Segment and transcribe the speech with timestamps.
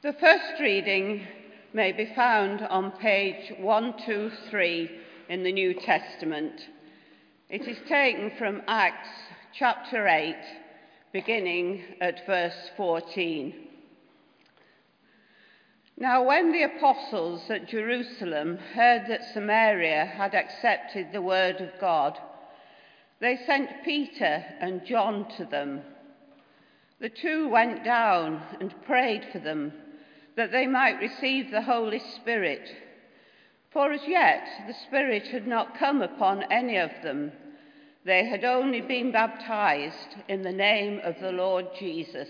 [0.00, 1.26] The first reading
[1.72, 4.90] may be found on page 123
[5.28, 6.68] in the New Testament.
[7.50, 9.08] It is taken from Acts
[9.52, 10.36] chapter 8,
[11.12, 13.52] beginning at verse 14.
[15.96, 22.16] Now, when the apostles at Jerusalem heard that Samaria had accepted the word of God,
[23.18, 25.82] they sent Peter and John to them.
[27.00, 29.72] The two went down and prayed for them
[30.38, 32.70] that they might receive the Holy Spirit.
[33.72, 37.32] For as yet the Spirit had not come upon any of them.
[38.04, 42.28] They had only been baptized in the name of the Lord Jesus.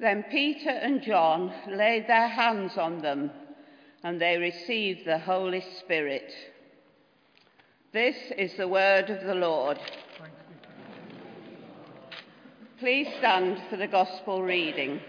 [0.00, 3.30] Then Peter and John laid their hands on them,
[4.02, 6.32] and they received the Holy Spirit.
[7.92, 9.78] This is the word of the Lord.
[12.78, 15.02] Please stand for the Gospel reading.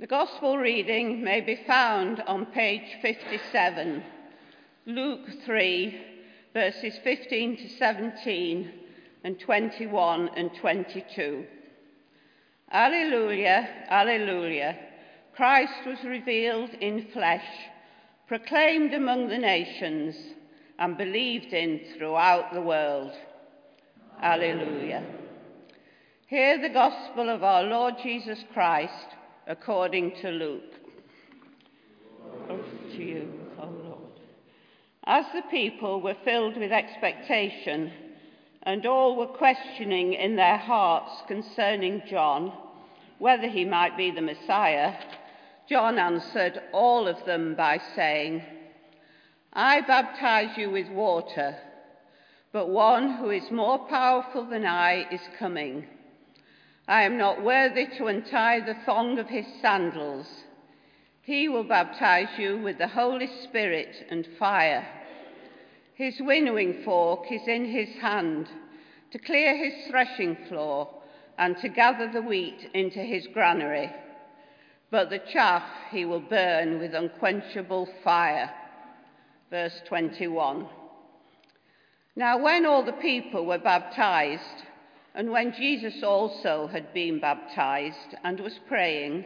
[0.00, 4.02] The Gospel reading may be found on page 57,
[4.86, 6.00] Luke 3,
[6.54, 8.72] verses 15 to 17
[9.24, 11.44] and 21 and 22.
[12.72, 14.78] Alleluia, Alleluia.
[15.36, 17.44] Christ was revealed in flesh,
[18.26, 20.16] proclaimed among the nations,
[20.78, 23.12] and believed in throughout the world.
[24.22, 25.04] Alleluia.
[26.26, 29.08] Hear the gospel of our Lord Jesus Christ
[29.50, 30.74] according to Luke.
[32.92, 33.98] To you, Lord.
[35.04, 37.92] As the people were filled with expectation,
[38.62, 42.52] and all were questioning in their hearts concerning John
[43.18, 44.94] whether he might be the Messiah,
[45.68, 48.42] John answered all of them by saying,
[49.52, 51.56] I baptize you with water,
[52.52, 55.86] but one who is more powerful than I is coming.
[56.90, 60.26] I am not worthy to untie the thong of his sandals.
[61.22, 64.84] He will baptize you with the Holy Spirit and fire.
[65.94, 68.48] His winnowing fork is in his hand
[69.12, 70.88] to clear his threshing floor
[71.38, 73.92] and to gather the wheat into his granary.
[74.90, 75.62] But the chaff
[75.92, 78.50] he will burn with unquenchable fire.
[79.48, 80.66] Verse 21.
[82.16, 84.64] Now, when all the people were baptized,
[85.14, 89.24] and when Jesus also had been baptized and was praying,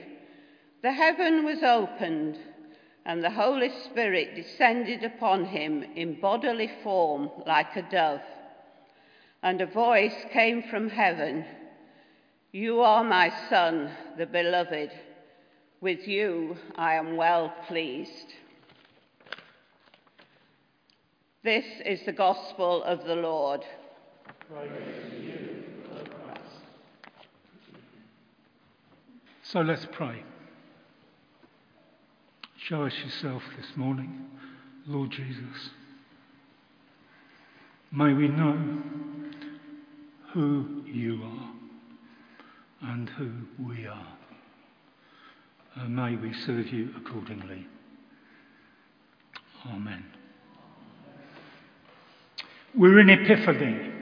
[0.82, 2.38] the heaven was opened
[3.06, 8.20] and the Holy Spirit descended upon him in bodily form like a dove.
[9.42, 11.44] And a voice came from heaven
[12.52, 14.90] You are my Son, the beloved.
[15.82, 18.32] With you I am well pleased.
[21.42, 23.60] This is the gospel of the Lord.
[29.54, 30.20] So let's pray.
[32.56, 34.26] Show us yourself this morning,
[34.84, 35.70] Lord Jesus.
[37.92, 38.82] May we know
[40.32, 43.30] who you are and who
[43.64, 44.16] we are.
[45.76, 47.64] And may we serve you accordingly.
[49.68, 50.04] Amen.
[52.74, 53.92] We're in Epiphany,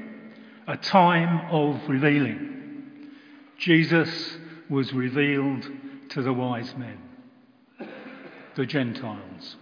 [0.67, 3.11] a time of revealing.
[3.59, 4.39] Jesus
[4.73, 5.71] was revealed
[6.09, 6.99] to the wise men
[8.55, 9.57] the Gentiles,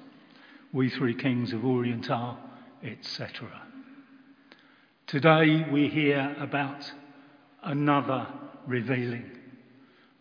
[0.72, 2.38] we three kings of Orient are,
[2.84, 3.50] etc.
[5.08, 6.92] Today we hear about
[7.64, 8.28] another
[8.68, 9.30] revealing,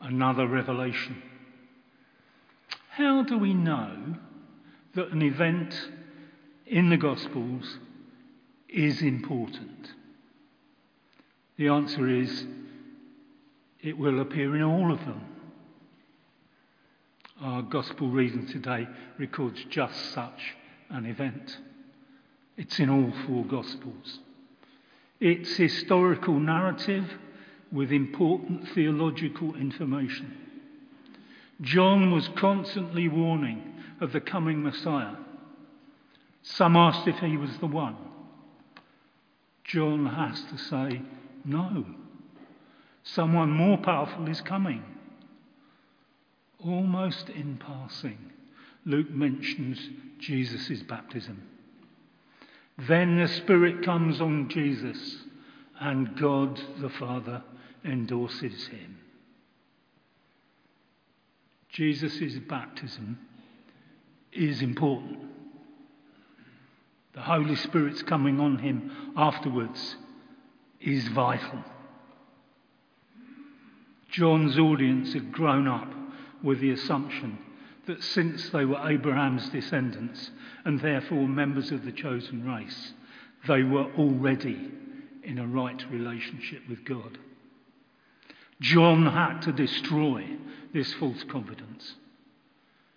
[0.01, 1.21] another revelation.
[2.89, 4.15] How do we know
[4.95, 5.75] that an event
[6.65, 7.77] in the Gospels
[8.67, 9.93] is important?
[11.57, 12.45] The answer is
[13.81, 15.25] it will appear in all of them.
[17.41, 20.55] Our gospel reading today records just such
[20.89, 21.57] an event.
[22.57, 24.19] It's in all four gospels.
[25.21, 27.09] It's historical narrative
[27.71, 30.35] with important theological information.
[31.61, 35.15] John was constantly warning of the coming Messiah.
[36.41, 37.97] Some asked if he was the one.
[39.63, 41.01] John has to say,
[41.45, 41.85] no.
[43.03, 44.83] Someone more powerful is coming.
[46.59, 48.17] Almost in passing,
[48.85, 49.79] Luke mentions
[50.19, 51.41] Jesus' baptism.
[52.77, 55.17] Then the Spirit comes on Jesus,
[55.79, 57.43] and God the Father
[57.83, 58.97] endorses him.
[61.69, 63.19] Jesus' baptism
[64.31, 65.19] is important.
[67.13, 69.95] The Holy Spirit's coming on him afterwards
[70.79, 71.63] is vital.
[74.09, 75.91] John's audience had grown up
[76.43, 77.37] with the assumption
[77.85, 80.31] that since they were Abraham's descendants
[80.65, 82.93] and therefore members of the chosen race,
[83.47, 84.71] they were already
[85.23, 87.17] in a right relationship with God.
[88.61, 90.25] John had to destroy
[90.73, 91.95] this false confidence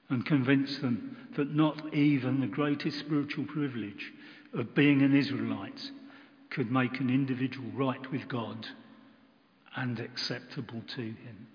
[0.08, 4.12] and convince them that not even the greatest spiritual privilege
[4.52, 5.90] of being an Israelite
[6.50, 8.66] could make an individual right with God
[9.76, 11.46] and acceptable to him.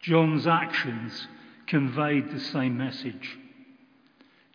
[0.00, 1.26] John's actions
[1.66, 3.38] conveyed the same message.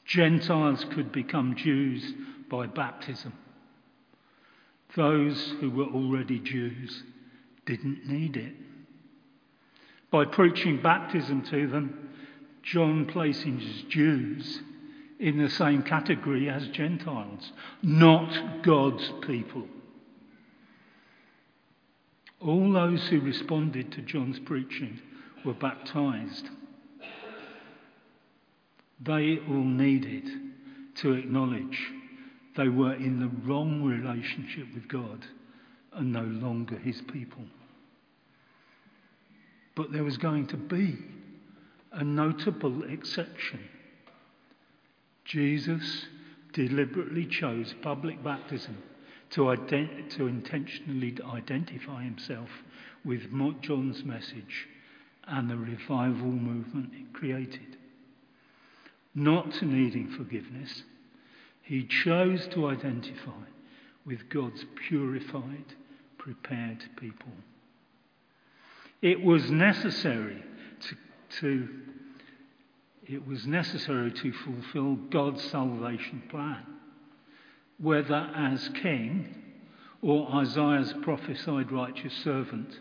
[0.05, 2.13] Gentiles could become Jews
[2.49, 3.33] by baptism.
[4.95, 7.03] Those who were already Jews
[7.65, 8.53] didn't need it.
[10.11, 12.09] By preaching baptism to them,
[12.63, 14.61] John places Jews
[15.19, 17.51] in the same category as Gentiles,
[17.81, 19.67] not God's people.
[22.41, 24.99] All those who responded to John's preaching
[25.43, 26.49] were baptized.
[28.99, 30.29] They all needed
[30.95, 31.91] to acknowledge
[32.55, 35.25] they were in the wrong relationship with God
[35.93, 37.43] and no longer his people.
[39.75, 40.97] But there was going to be
[41.91, 43.59] a notable exception.
[45.25, 46.05] Jesus
[46.53, 48.77] deliberately chose public baptism
[49.35, 52.49] to, ident- to intentionally identify himself
[53.03, 54.67] with John's message
[55.27, 57.77] and the revival movement it created.
[59.13, 60.83] Not needing forgiveness,
[61.63, 63.31] he chose to identify
[64.05, 65.73] with God's purified,
[66.17, 67.31] prepared people.
[69.01, 70.43] It was necessary
[70.81, 70.95] to,
[71.41, 71.69] to
[73.07, 76.65] it was necessary to fulfill God's salvation plan,
[77.79, 79.33] whether as king
[80.01, 82.79] or Isaiah's prophesied righteous servant,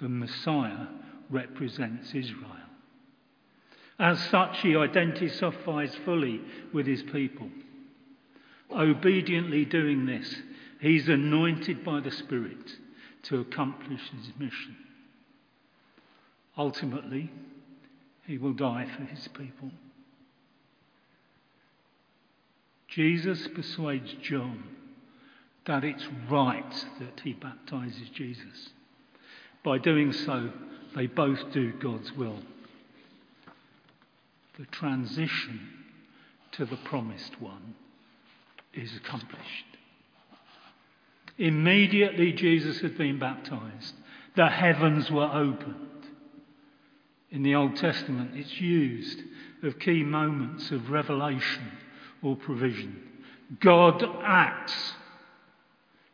[0.00, 0.86] the Messiah
[1.30, 2.46] represents Israel.
[3.98, 6.40] As such, he identifies fully
[6.72, 7.50] with his people.
[8.70, 10.36] Obediently doing this,
[10.80, 12.76] he's anointed by the Spirit
[13.24, 14.76] to accomplish his mission.
[16.56, 17.30] Ultimately,
[18.26, 19.70] he will die for his people.
[22.90, 24.64] Jesus persuades John
[25.66, 28.70] that it's right that he baptizes Jesus.
[29.64, 30.50] By doing so,
[30.96, 32.40] they both do God's will.
[34.58, 35.60] The transition
[36.52, 37.74] to the promised one
[38.74, 39.64] is accomplished.
[41.38, 43.94] Immediately Jesus had been baptized,
[44.34, 45.86] the heavens were opened.
[47.30, 49.20] In the Old Testament, it's used
[49.62, 51.70] of key moments of revelation
[52.22, 53.00] or provision.
[53.60, 54.94] God acts.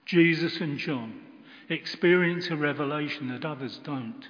[0.06, 1.20] Jesus and John
[1.68, 4.28] experience a revelation that others don't.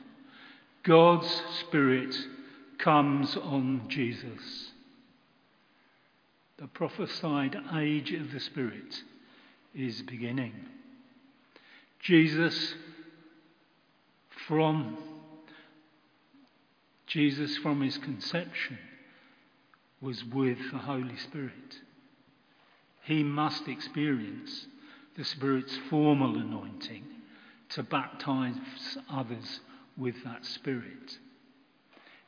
[0.82, 2.16] God's Spirit
[2.78, 4.72] comes on Jesus.
[6.58, 9.02] The prophesied age of the Spirit
[9.74, 10.54] is beginning.
[12.00, 12.74] Jesus
[14.46, 14.96] from
[17.06, 18.78] Jesus from his conception
[20.00, 21.80] was with the Holy Spirit.
[23.04, 24.66] He must experience
[25.16, 27.04] the Spirit's formal anointing
[27.70, 28.54] to baptize
[29.10, 29.60] others
[29.96, 31.18] with that Spirit.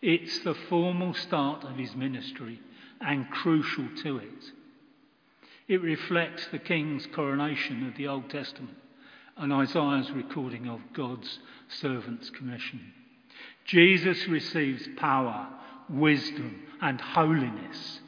[0.01, 2.61] It's the formal start of his ministry
[3.01, 4.45] and crucial to it.
[5.67, 8.77] It reflects the king's coronation of the Old Testament
[9.37, 11.39] and Isaiah's recording of God's
[11.69, 12.93] servant's commission.
[13.65, 15.49] Jesus receives power,
[15.91, 18.01] wisdom, and holiness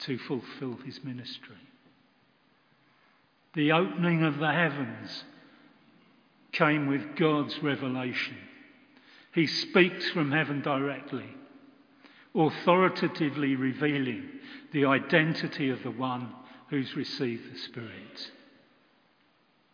[0.00, 1.56] to fulfill his ministry.
[3.54, 5.24] The opening of the heavens
[6.52, 8.36] came with God's revelation.
[9.34, 11.26] He speaks from heaven directly,
[12.34, 14.28] authoritatively revealing
[14.72, 16.32] the identity of the one
[16.68, 18.30] who's received the Spirit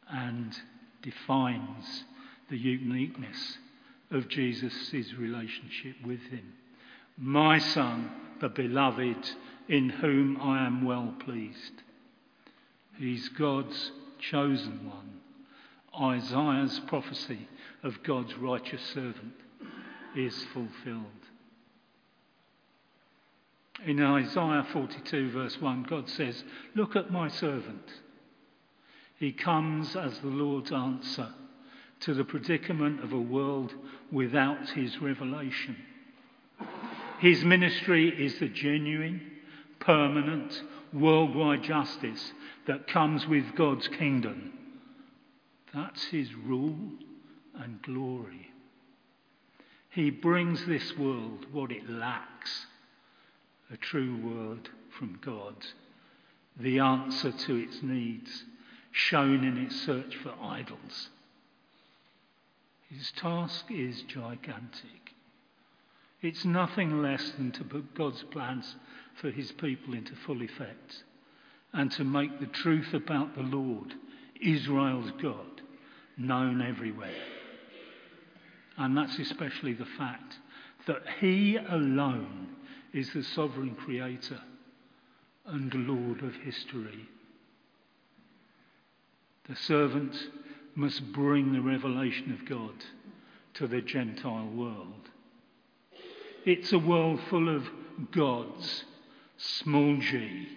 [0.08, 0.54] and
[1.02, 2.04] defines
[2.50, 3.58] the uniqueness
[4.10, 6.52] of Jesus' relationship with him.
[7.16, 9.30] My Son, the beloved,
[9.68, 11.82] in whom I am well pleased.
[12.98, 15.20] He's God's chosen one.
[16.00, 17.48] Isaiah's prophecy
[17.82, 19.34] of God's righteous servant
[20.16, 21.04] is fulfilled.
[23.84, 26.42] In Isaiah 42, verse 1, God says,
[26.74, 27.92] Look at my servant.
[29.18, 31.28] He comes as the Lord's answer
[32.00, 33.74] to the predicament of a world
[34.10, 35.76] without his revelation.
[37.24, 39.22] His ministry is the genuine,
[39.80, 40.62] permanent,
[40.92, 42.34] worldwide justice
[42.66, 44.52] that comes with God's kingdom.
[45.72, 46.90] That's his rule
[47.54, 48.50] and glory.
[49.88, 52.66] He brings this world what it lacks
[53.72, 55.56] a true word from God,
[56.60, 58.44] the answer to its needs,
[58.92, 61.08] shown in its search for idols.
[62.90, 65.13] His task is gigantic.
[66.24, 68.76] It's nothing less than to put God's plans
[69.20, 71.04] for his people into full effect
[71.74, 73.92] and to make the truth about the Lord,
[74.40, 75.60] Israel's God,
[76.16, 77.10] known everywhere.
[78.78, 80.38] And that's especially the fact
[80.86, 82.56] that he alone
[82.94, 84.40] is the sovereign creator
[85.44, 87.06] and Lord of history.
[89.46, 90.16] The servant
[90.74, 92.82] must bring the revelation of God
[93.54, 95.10] to the Gentile world.
[96.44, 97.66] It's a world full of
[98.10, 98.84] gods,
[99.36, 100.48] small g,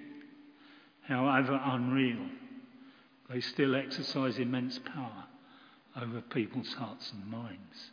[1.08, 2.27] however unreal.
[3.29, 5.25] They still exercise immense power
[6.01, 7.91] over people's hearts and minds.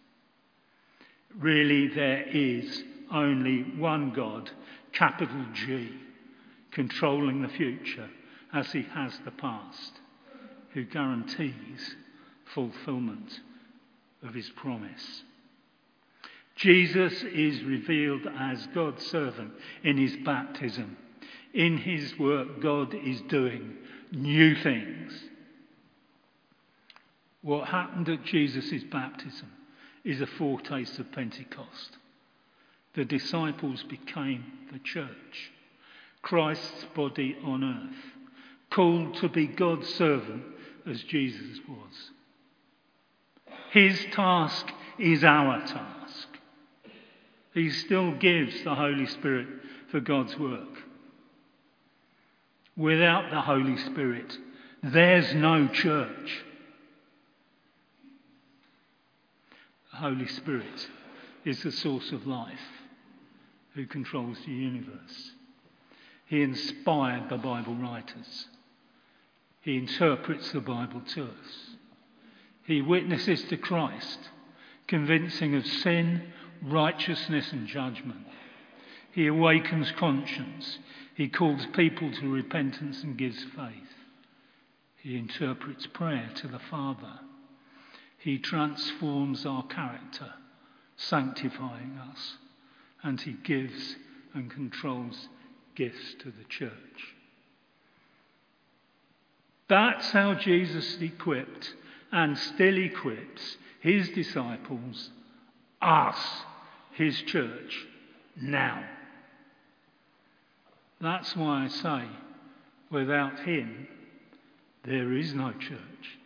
[1.38, 2.82] Really, there is
[3.12, 4.50] only one God,
[4.92, 5.90] capital G,
[6.70, 8.08] controlling the future
[8.52, 9.92] as he has the past,
[10.72, 11.96] who guarantees
[12.54, 13.40] fulfillment
[14.22, 15.22] of his promise.
[16.56, 20.96] Jesus is revealed as God's servant in his baptism.
[21.52, 23.76] In his work, God is doing
[24.12, 25.12] new things.
[27.42, 29.50] What happened at Jesus' baptism
[30.04, 31.98] is a foretaste of Pentecost.
[32.94, 35.52] The disciples became the church,
[36.22, 38.30] Christ's body on earth,
[38.70, 40.44] called to be God's servant
[40.86, 42.10] as Jesus was.
[43.72, 44.68] His task
[44.98, 45.93] is our task.
[47.54, 49.46] He still gives the Holy Spirit
[49.90, 50.82] for God's work.
[52.76, 54.36] Without the Holy Spirit,
[54.82, 56.44] there's no church.
[59.92, 60.88] The Holy Spirit
[61.44, 62.58] is the source of life
[63.74, 65.32] who controls the universe.
[66.26, 68.48] He inspired the Bible writers.
[69.60, 71.76] He interprets the Bible to us.
[72.64, 74.18] He witnesses to Christ,
[74.88, 76.32] convincing of sin,
[76.64, 78.26] righteousness, and judgment.
[79.12, 80.78] He awakens conscience.
[81.14, 83.94] He calls people to repentance and gives faith.
[84.96, 87.20] He interprets prayer to the Father.
[88.18, 90.32] He transforms our character,
[90.96, 92.38] sanctifying us
[93.04, 93.96] and he gives
[94.32, 95.28] and controls
[95.76, 96.72] gifts to the church.
[99.68, 101.74] That's how Jesus equipped
[102.10, 105.10] and still equips his disciples,
[105.80, 106.16] us,
[106.96, 107.86] his church,
[108.40, 108.84] now.
[111.00, 112.08] That's why I say,
[112.90, 113.88] without him,
[114.84, 116.18] there is no church.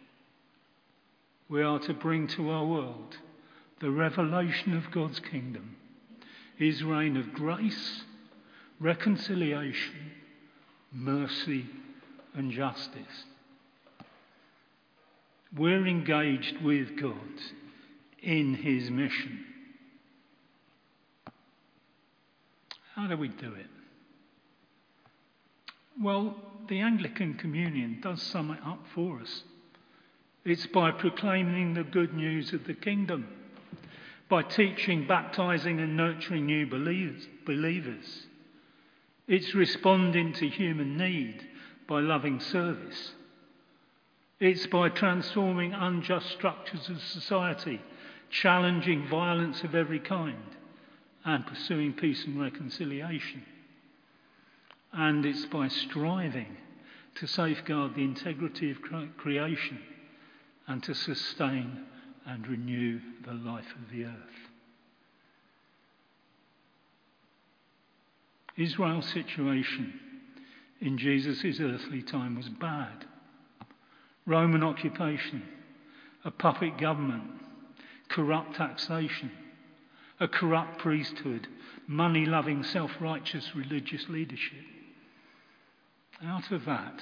[1.48, 3.16] We are to bring to our world
[3.80, 5.76] the revelation of God's kingdom
[6.58, 8.02] his reign of grace,
[8.80, 10.10] reconciliation,
[10.92, 11.64] mercy,
[12.34, 13.24] and justice.
[15.56, 17.14] We're engaged with God
[18.20, 19.44] in his mission.
[22.98, 23.66] How do we do it?
[26.02, 26.34] Well,
[26.68, 29.44] the Anglican Communion does sum it up for us.
[30.44, 33.28] It's by proclaiming the good news of the kingdom
[34.28, 38.26] by teaching, baptizing, and nurturing new believers.
[39.28, 41.46] It's responding to human need
[41.86, 43.12] by loving service.
[44.40, 47.80] It's by transforming unjust structures of society,
[48.28, 50.56] challenging violence of every kind,
[51.24, 53.42] and pursuing peace and reconciliation.
[54.92, 56.56] And it's by striving
[57.16, 58.78] to safeguard the integrity of
[59.16, 59.78] creation
[60.66, 61.84] and to sustain
[62.26, 64.14] and renew the life of the earth.
[68.56, 70.00] Israel's situation
[70.80, 73.06] in Jesus' earthly time was bad.
[74.26, 75.42] Roman occupation,
[76.24, 77.24] a puppet government,
[78.08, 79.30] corrupt taxation,
[80.20, 81.46] a corrupt priesthood,
[81.86, 84.64] money loving, self righteous religious leadership.
[86.24, 87.00] Out of that,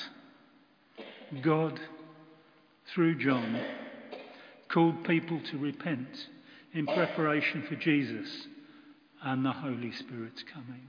[1.42, 1.80] God,
[2.92, 3.58] through John,
[4.68, 6.28] called people to repent
[6.74, 8.28] in preparation for Jesus
[9.22, 10.82] and the Holy Spirit's coming.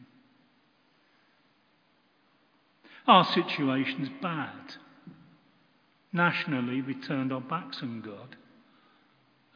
[3.07, 4.75] Our situation's bad.
[6.11, 8.35] Nationally, we turned our backs on God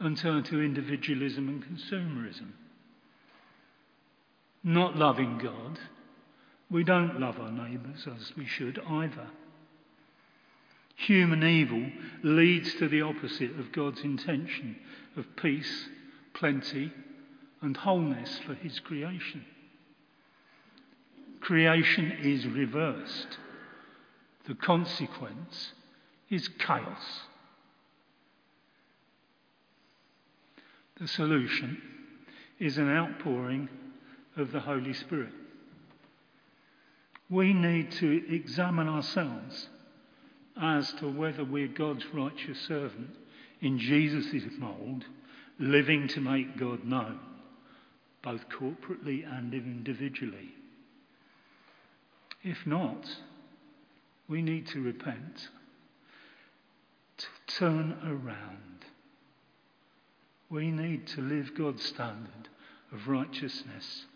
[0.00, 2.52] and turned to individualism and consumerism.
[4.64, 5.78] Not loving God,
[6.70, 9.28] we don't love our neighbours as we should either.
[10.96, 11.90] Human evil
[12.22, 14.76] leads to the opposite of God's intention
[15.16, 15.88] of peace,
[16.32, 16.92] plenty,
[17.60, 19.44] and wholeness for his creation.
[21.40, 23.38] Creation is reversed.
[24.46, 25.72] The consequence
[26.30, 27.22] is chaos.
[31.00, 31.82] The solution
[32.60, 33.68] is an outpouring
[34.36, 35.32] of the Holy Spirit.
[37.28, 39.68] We need to examine ourselves
[40.60, 43.10] as to whether we're God's righteous servant
[43.60, 45.04] in Jesus' mould,
[45.58, 47.18] living to make God known,
[48.22, 50.50] both corporately and individually.
[52.42, 53.08] If not,
[54.28, 55.48] we need to repent,
[57.18, 58.84] to turn around.
[60.50, 62.48] We need to live God's standard
[62.92, 64.06] of righteousness,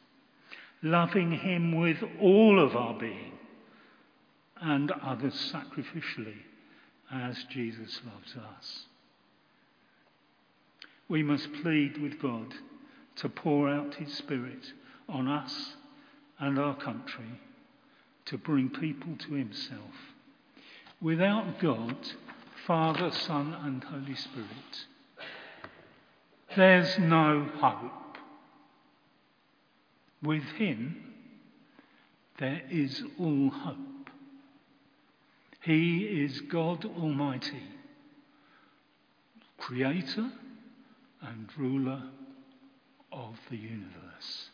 [0.91, 3.33] loving Him with all of our being
[4.61, 6.39] and others sacrificially
[7.13, 8.85] as Jesus loves us.
[11.09, 12.55] We must plead with God
[13.17, 14.73] to pour out His Spirit
[15.09, 15.75] on us
[16.39, 17.41] and our country
[18.27, 19.95] to bring people to Himself.
[21.01, 21.97] Without God,
[22.67, 24.87] Father, Son, and Holy Spirit,
[26.57, 28.06] there's no hope.
[30.23, 31.15] With Him,
[32.39, 34.11] there is all hope.
[35.63, 37.63] He is God Almighty,
[39.59, 40.31] Creator
[41.23, 42.03] and ruler
[43.11, 44.51] of the universe.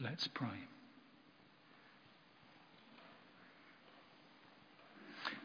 [0.00, 0.48] Let's pray.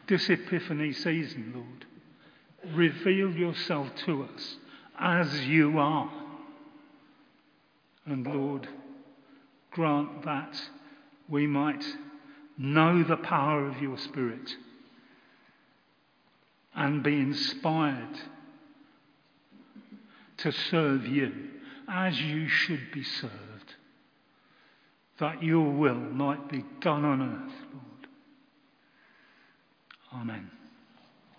[0.08, 4.56] This Epiphany season, Lord, reveal yourself to us
[4.98, 6.10] as you are.
[8.06, 8.68] And Lord,
[9.72, 10.60] grant that
[11.28, 11.84] we might
[12.56, 14.54] know the power of your Spirit
[16.74, 18.16] and be inspired
[20.38, 21.32] to serve you
[21.88, 23.74] as you should be served,
[25.18, 28.06] that your will might be done on earth, Lord.
[30.22, 30.50] Amen.